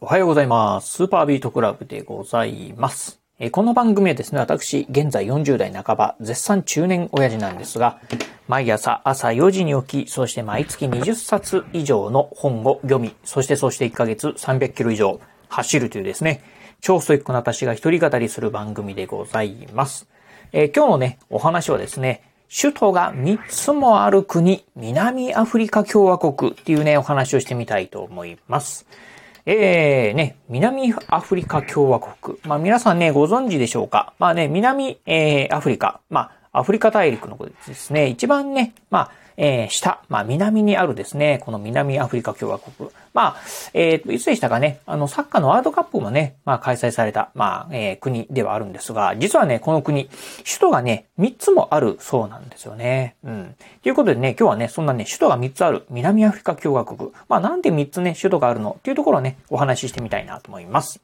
[0.00, 0.92] おはようございます。
[0.92, 3.20] スーパービートクラブでございます。
[3.40, 7.98] えこの番組はですね、私、現在40代半ば、絶賛中年親父なんですが、
[8.46, 16.44] 毎朝朝4時に起き、そして毎月20冊以上の本を読み、そしてそして1ヶ月300キロ以上走るというですね、
[16.80, 20.06] 超ストイックな私が一人語りする番組でございます。
[20.52, 22.22] え今日のね、お話はですね、
[22.56, 28.86] 首都が3つもある国、南アフリカ共和国っていうね、お話をしてみたいと思います。
[29.50, 32.36] えー、ね、南アフリカ共和国。
[32.44, 34.12] まあ皆さんね、ご存知でしょうか？
[34.18, 36.02] まあね、南、えー、アフリカ。
[36.10, 38.08] まあ、アフリカ大陸のことですね。
[38.08, 42.90] 一番ね、まあ、えー、下、まあ南にあるですね、この南アフリカ共和国。
[43.14, 43.36] まあ、
[43.72, 50.06] えー、いつでしたかね、あの、サッカーのワールドカップもね、まあ開催された、まあ、えー、国ではあるんですが、実はね、この国、
[50.44, 53.14] 首都がね、3つもあるそうなんですよね。
[53.22, 53.54] うん。
[53.82, 57.10] ということでね、今日はね、そんなね、首都が3つある南アフリカ共和国。
[57.28, 58.76] まあ、なんで3つね、首都があるの？
[58.80, 61.00] っていうところをね、お話ししてみたいなと思います。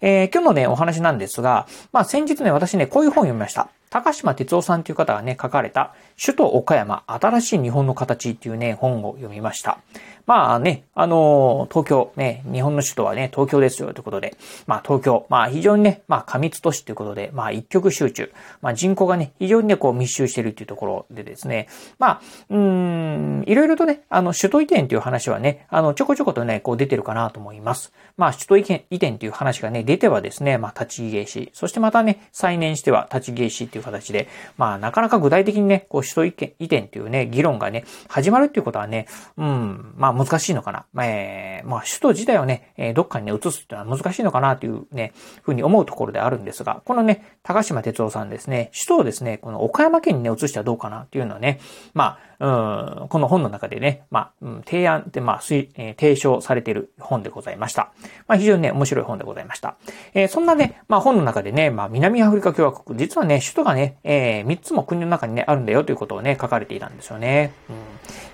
[0.00, 3.68] えー、今日のね、お話なんですが、まあ、先日ね、私ね、こういう本を読みました。
[3.90, 9.78] 高島哲夫さんという方がね、書かれた、首都岡山、新しい日本の形っていうね、本を読みました。
[10.26, 14.36] まあね、あのー東京、ね、日本の首都はね、東京ですよということで、
[14.66, 27.92] まあ東京、まあ非常にね、まあ過密都市ということで、まあ一極集中、まあ人口がね、非常にね、こう密集しているっていうところでですね、まあ、うん、いろいろとね、あの、首都移転という話はね、あの、ちょこちょことね、こう出てるかなと思います。
[28.16, 40.86] まあ首都移転移転という話がね、出てはですね、まあ立ち消し、そしてまたね、再燃しては立ち消しっていう形で、まあなかなか具体的にね、こう首都移転移転っていうね、議論がね、始まるっていうことはね、うん、まあ難しいのかな。
[41.02, 45.12] えーまあ首都自体をね、えーどっかにね、移すっていうのは難しいのかなというね、
[45.42, 51.60] ふうに思うところであるんですが、このね、高島哲夫さんですね、首都をですね、この岡山県にね、移してはどうかなっていうのはね、
[51.92, 57.92] まあ、うん、この本の中でね、まあ、うん提案って、まあ、推えー提唱されている本でございました。
[58.26, 59.76] まあ、非常にね、面白い本でございました。
[60.14, 67.52] えーそんなね、まあ、本の中でね、まあ、南アフリカ共和国、実はね、首都がね、えー、3つも国の中にね、あるんだよということをね、書かれていたんですよね。
[67.70, 67.76] うん、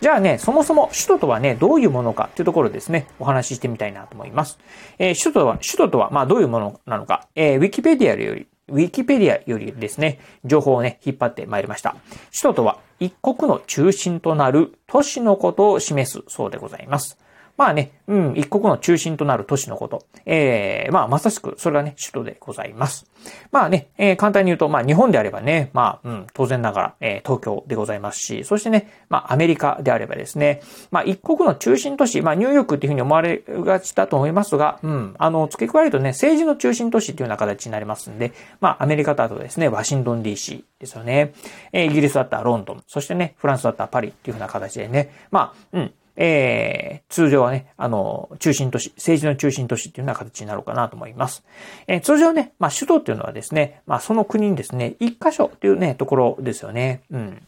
[0.00, 4.58] じゃあね、そもそも首都とはね、どどういうものかというところですね、お話ししてみたいなと思います。
[4.98, 11.94] えー首都は、首都とは、まあ、どういうものなのか、えーウィキペディアより、ウィキペディアよりですね、情報をね、引っ張ってまいりました。
[12.30, 17.18] 首都とは、一国の中心となる都市のことを示すそうでございます。
[17.58, 20.06] まあね、うん、一国の中心となる都市のこと。
[20.24, 23.04] えー、まあ、まさしく、それがね、首都でございます。
[23.50, 41.32] まあね、えー簡単に言うと、まあ、日本であればね、まあ、うん、当然ながら、えー東京でございますし、そしてね、まあ、アメリカであればですね、まあ、一国の中心都市、まあ、ニューヨークっていうふうに思われがちだと思いますが、うん、あの、付け加えるとね、政治の中心都市っていうような形になりますんで、まあ、アメリカだとですね、ワシントン DC ですよね。
[41.72, 51.44] えーイギリスだったらロンドン、そしてね、フランスだったらパリっていうふうな形でね、まあ、うん、えー、通常はね、あの、中心都市、政治の中心都市っていうような形になろうかなと思います。
[51.86, 57.02] えー通常ね、まあ、首都っていうのはですね、まあ、その国にですね、一箇所っていうね、ところですよね。
[57.10, 57.42] うん。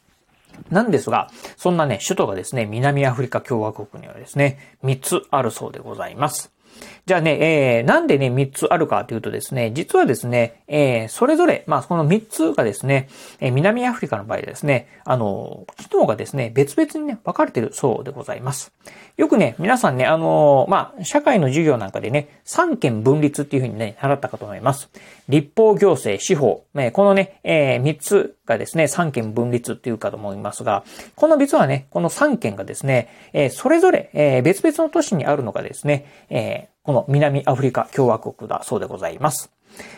[0.71, 6.53] なんですが、そんなね、首都がですね、南アフリカ共和国にはですね、3つあるそうでございます。
[7.07, 13.09] じゃあね、えー、なんでね、3つあるかというとですね、実はですね、えー、それぞれ、まあ、この3つがですね、
[13.41, 18.73] えー南アフリカの場合ですね、あの、機能がですね、別々にね、分かれてるそうでございます。
[19.17, 24.89] よくね、皆さんね、あのまあ、社会の授業なんかでね、三権分立っていうふうにね、習ったかと思います。
[25.29, 30.85] 立法行政、司法、ね、このね、えー、3つがですね、三権分立っていうかと思いますが、
[31.17, 39.53] この実はね、この三権がですね、えーそれぞれ、えー別々の都市にあるのがですね、えーこの南アフリカ共和国だそうでございます。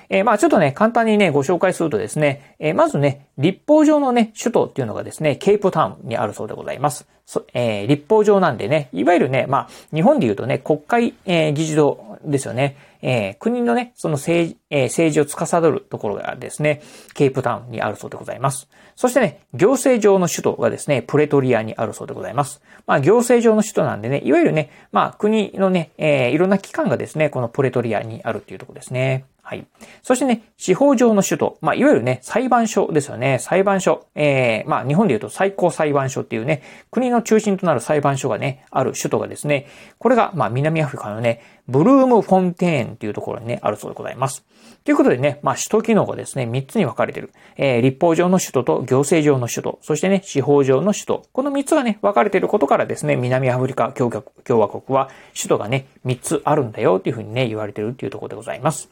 [0.09, 7.07] えーまあちょっとね、簡単にね、ご紹介するとですね、えーまずね、立法上のね、首都っていうのがですね、ケープタウンにあるそうでございます。
[7.25, 12.77] そえー立法上なんでね、いわゆるね、まあ、日本で言うとね、国会、え議事堂ですよね。
[13.03, 16.81] えー国のね、その政治、えー政治を司るところがですね、
[17.15, 18.69] ケープタウンにあるそうでございます。
[18.97, 22.63] そしてね、行政上の首都がですね、プレトリアにあるそうでございます。
[22.87, 29.25] まあ、行政上の首都なんでね、いわゆるね、まあ、国のね、えーいろんな機関がですね、このプレトリアにあるっていうところですね。
[29.45, 29.67] はい。
[30.03, 31.59] そしてね、司法上の首都。
[31.61, 33.41] まあ、いわゆるね、裁判所ですよね。
[33.41, 34.07] 裁判所。
[34.15, 36.63] えー、まあ、日本で言うと最高裁判所っていうね、
[36.93, 39.67] 国の中心となる裁判所がね、ある首都がですね、
[39.99, 44.45] これが、まあ、南アフリカのね、ブルームフォンテーンっていうところにね、あるそうでございます。
[44.85, 47.33] ということでね、まあ、首都機能がですね、3つに分かれている。
[47.57, 51.23] えー、立法上の首都と行政上の首都、そしてね、司法上の首都。
[51.33, 58.89] この3つがね、分かれていることからですね、南アフリカ共和国共和国は、首都がね、3つあるんだよっていうふうにね、言われてるっていうところでございます。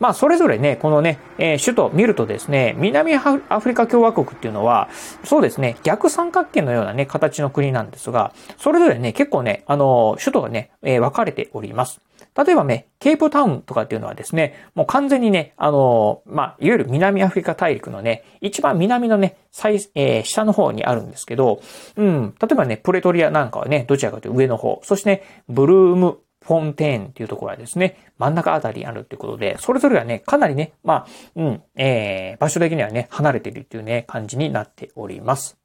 [0.00, 3.20] まあ、それぞれね、このね、えー首都見るとですね、南ア
[3.60, 4.88] フリカ共和国っていうのは、
[5.24, 12.00] そうですね、逆三角形のようなね、形の国なんですが、それぞれね、結構ね、あの、首都がね、えー分かれております。
[12.36, 21.60] 例えばね、ケープタウンとかっていうのはですね、もう完全にね、あのまあ、いわゆる南アフリカ大陸のね、一番南のね、最、えー、下の方にあるんですけど、
[21.96, 35.58] うん、例えばね、プレトリアなんかはね、どちらかというと上の方、そしてね、ブルームフォンテーンっていうところはですね、真ん中あたりにあるっていうことで、それぞれはね、かなりね、まあ、うん、えー、場所的にはね、離れているっていうね、感じになっております。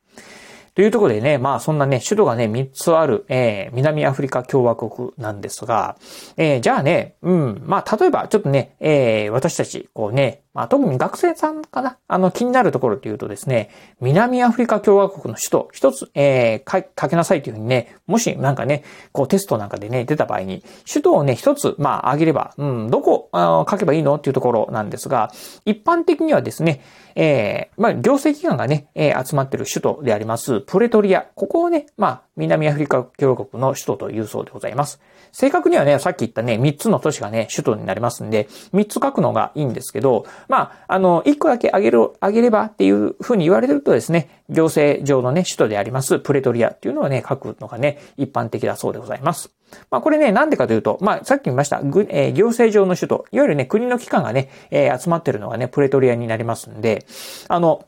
[0.75, 5.97] というところでね、まあそんなね、首都がね、3つある、えー、南アフリカ共和国なんですが、
[6.35, 13.69] えー、じゃあね、うん、まあ例えばちょっとね、えー、私たち、こうね、まあ特に学生さんかな、あの気になるところというとですね、
[14.01, 25.31] 南アフリカ共和国の首都、一つ、えー、書けなさいというふうにね、もしなんかね、こうテストなんかでね、出た場合に、首都をね、一つ、まあ挙げれば、うん、どこ書けばいいのっていうところなんですが、
[25.65, 26.81] 一般的にはですね、
[27.15, 34.99] えー、まあ行政機関がね、えー、集まってる首都であります、プレトリア、ここをね、まあ、南アフリカ共和国の首都というそうでございます。
[35.31, 49.51] 正確にはね、さっき言ったね、3つの都市がね、首都になりますんで、3つ書くのがいいんですけど、まあ、あの、1個だけ挙げる、挙げればっていうふうに言われてるとですね、行政上のね、首都であります、プレトリアっていうのをね、書くのがね、一般的だそうでございます。
[49.89, 57.05] まあ、これね、なんでかというと、まあ、さっき言いました、えー、行政上の首都、いわゆるね、国の機関がね、えー、集まってるのがね、プレトリアになりますんで、
[57.47, 57.85] あの、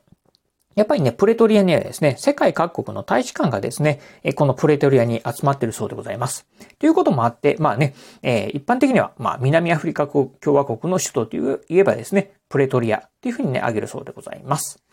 [0.76, 4.00] やっぱりね、プレトリアにはですね、世界各国の大使館がですね、
[4.36, 6.46] このプレトリアに集まっているそうでございます。
[6.80, 14.85] ということもあって、まあね、えー、一般的には、まあ、南アフリカ共和国の首都という言えばですね、プレトリアというふうにね、挙げるそうでございます。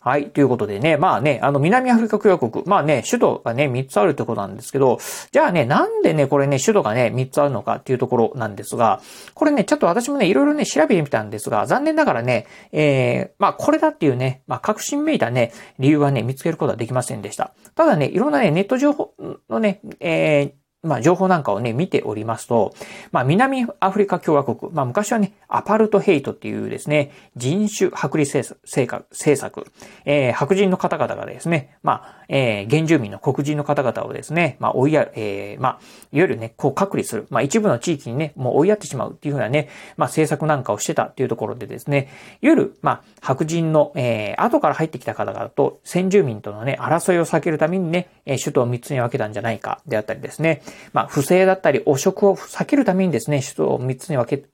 [0.00, 0.30] はい。
[0.30, 5.00] ということでね、まあね、あの、南アフリカ共和国、まあね、首都がね、3つあるってことなんですけど、
[5.32, 9.00] じゃあね、なんでね、これね、首都がね、3つあるのかっていうところなんですが、
[9.34, 17.52] これね、ちょっと私もね、いろいろね、調べてみたんですが、残念ながらね、えー、まあ、これだっていうね、まあ、確信めいたね、理由はね、見つけることはできませんでした。
[17.74, 19.14] ただね、いろんなね、ネット情報
[19.50, 20.52] のね、えー、
[20.86, 22.74] まあ、情報なんかをね、見ておりますと、
[23.12, 29.66] まあ、南アフリカ共和国、まあ、昔はね、アパルトヘイトっていうですね、人種剥離政策、
[30.04, 35.72] えー、白人の方々がですね、まあ、えー、原住民の黒人の方々をですね、まあ、追いや、えー、まあ、
[36.12, 42.08] いわゆるね、こう隔離する、まあ、一部の地域にね、もう追いやってしまうっていうふうなね、まあ、政策なんかをしてたっていうところでですね、
[42.42, 50.62] いわゆる、まあ、白人の、えー、後から入ってきた方々と先住民とのね、争いを避けるためにね、首都を3つに分けたんじゃないか、であったりですね、
[50.92, 54.44] まあ、不正だったり汚職を避けるためにですね、首都を3つに分け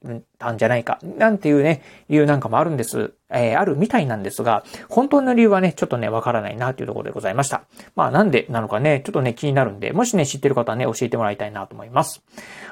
[0.43, 3.13] たんじゃないか、なんていうね、理由なんかもあるんです。
[3.33, 7.63] えー、あるみたいなんですが、本当の理由はね、ちょっとね、わからないなというところでございました。
[7.95, 12.21] まあ、なんでなのかね、ちょっとね、気になるんで、もしね、知ってる方はね、教えてもらいたいなと思います。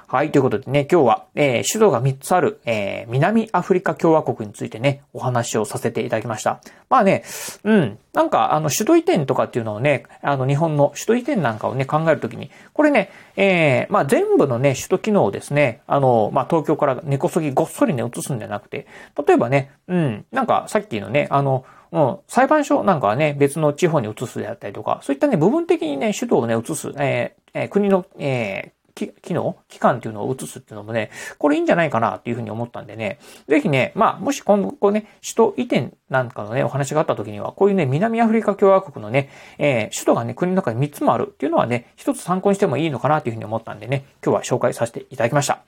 [0.07, 6.59] はい、ということでね、今日は、えー、首都が3つある、えー、南アフリカ共和国についてね、お話をさせていただきました。
[6.89, 7.23] まあね、
[7.63, 18.87] うん、なんか、あの、首都移転とかっていうのをね、あの、日本の首都移転なんかをね、考えるときに、これね、えー、まあ全部のね、首都機能をですね、あの、まあ東京から根こそぎごっそりね、移すんじゃなくて、
[19.27, 45.61] 例えばね、うん、なんかさっきのね、あの、うん、裁判所なんかはね、別の地方に移すであったりとか、そういったね、部分的にね、首都をね、移す、えーえー、国の、えー、機能機関っていうのを移すっていうのもね、これいいんじゃないかなっていうふうに思ったんでね、ぜひね、まあ、もし今後ね、首都移転なんかのね、お話があった時には、こういうね、南アフリカ共和国のね、えー、首都がね、国の中に3つもあるっていうのはね、一つ参考にしてもいいのかなっていうふうに思ったんでね、今日は紹介させていただきました。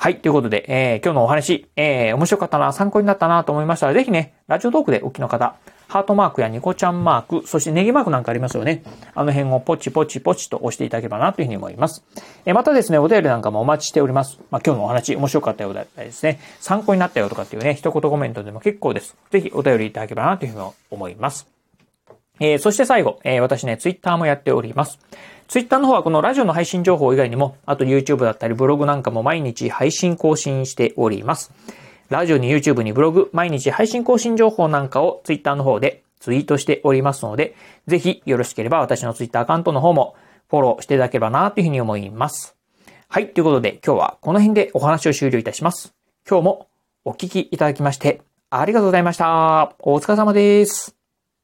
[0.00, 0.20] はい。
[0.20, 5.56] ということで、えー、今日のお話、えー、面白かったな、参考になったなと思いましたら、ぜひね、ラジオトークでお聞きの方、
[5.88, 8.84] ハートマークやニコちゃんマーク、そしてネギマークなんかありますよね。
[9.16, 12.04] あの辺をポチポチポチと押していただければなというふうに思います。
[12.46, 14.38] えーまたですね、お便りなんかもお待ちしております。
[14.52, 19.16] まあ、今日のお話面白かったようだったりですね、参考になったよとかっていうね、一言コメントでも結構です。
[19.32, 21.57] ぜひお便りいただければなというふうに思います。
[22.40, 24.98] えー、そして最後、えー、私ね、ツイッターもやっております。
[25.48, 31.52] ツイッターの方はこのラジオの配信情報以外にも、あと YouTube だったりブログなんかも毎日配信更新しております。
[32.10, 37.54] ラジオに YouTube にブログ、毎日配信更新情報なんかを Twitter の方でツイートしておりますので、
[37.86, 40.14] ぜひよろしければ私のツイッターアカウントの方も
[40.48, 42.56] フォローしていただければなというふうに思います。
[43.08, 43.28] はい。
[43.30, 45.94] ということで今日はこの辺でお話を終了いたします。
[46.28, 46.68] 今日も
[47.04, 49.74] お聞きいただきましてありがとうございました。
[49.78, 50.97] お疲れ様です。